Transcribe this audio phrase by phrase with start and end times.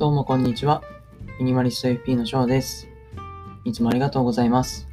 [0.00, 0.82] どうもこんにちは。
[1.38, 2.88] ミニマリスト FP の翔です。
[3.66, 4.88] いつもありがとうございます。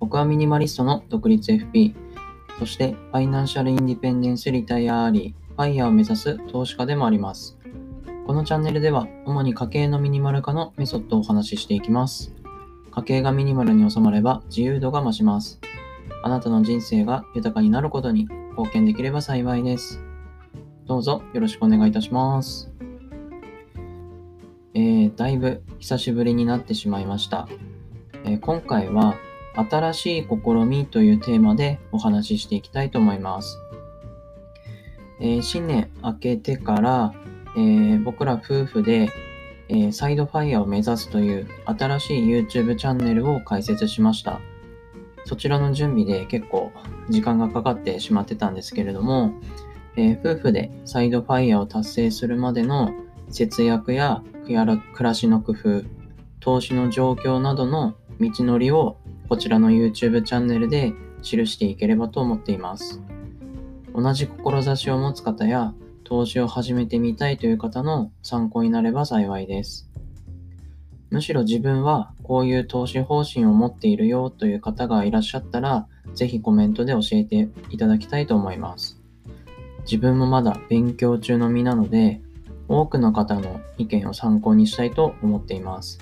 [0.00, 1.94] 僕はミニマリストの独立 FP、
[2.58, 7.58] そして Financial Independence, Retire Early、FIRE を目指す投資家でもあります。
[8.26, 12.34] このチャンネルでは主に家計のミニマル化のメソッドをお話ししていきます。
[12.90, 15.60] 家計がミニマルに収まれば自由度が増します。
[16.22, 20.02] あなたの人生が豊かになることに貢献できれば幸いです。
[20.86, 22.72] どうぞよろしくお願いいたします。
[25.16, 27.48] だいぶ久しぶりになってしまいました。
[28.24, 29.14] えー、今回は
[29.54, 33.58] 新しい試みというテーマでお話ししていきたいと思います。
[35.20, 37.12] えー、新年明けてから、
[37.56, 39.10] え、僕ら夫婦で、
[39.68, 44.40] えー、サイドファイヤーを目指すという新しい YouTube チャンネルを開設しました。
[45.24, 46.72] そちらの準備で結構
[47.08, 49.34] 時間がかかってしまってたんですけれども、
[49.96, 52.92] え夫婦でサイドファイヤーを達成するまでの
[53.28, 55.82] 節約ややら暮らしの工夫、
[56.40, 63.00] 投資の状況などの道のりをこちらの YouTube チャンネルで記していければと思っています。
[63.94, 69.88] 同じ志を持つ方や投資を始めてみたいという方の参考になれば幸いです。
[71.10, 78.98] むしろ自分はこういう投資方針を持っているよという方がいらっしゃったら、ぜひコメントで教えていただきたいと思います。
[79.84, 82.22] 自分もまだ勉強中の身なので、
[82.68, 85.98] 多くの方の意見を参考にしたいと思っています。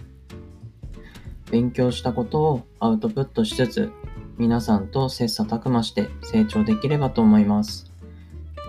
[1.50, 3.92] 勉強したことをアウトプットしつつ、
[4.39, 7.92] 皆さんと切磋琢磨して成長できればと思います。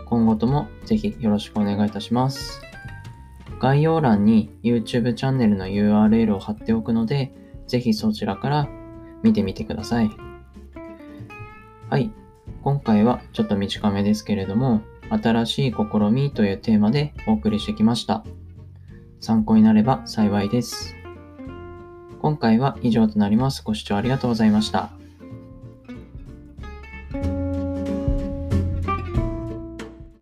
[0.05, 2.61] 今後ともぜひよろしくお願いいたします。
[3.59, 7.31] 概要欄に YouTube チャンネルの URL を貼っておくので、
[7.67, 8.67] ぜひそちらから
[9.23, 10.09] 見てみてください。
[11.89, 12.11] はい。
[12.63, 18.23] 今回はちょっと短めですけれども、新しい試みというテーマでお送りしてきました。
[19.19, 20.95] 参考になれば幸いです。
[22.19, 23.63] 今回は以上となります。
[23.63, 24.91] ご視聴ありがとうございました。